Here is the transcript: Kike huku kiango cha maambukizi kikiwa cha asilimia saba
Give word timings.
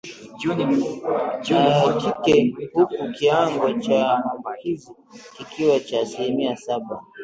Kike 1.41 2.53
huku 2.73 3.09
kiango 3.11 3.73
cha 3.73 4.23
maambukizi 4.25 4.91
kikiwa 5.37 5.79
cha 5.79 6.01
asilimia 6.01 6.55
saba 6.57 7.01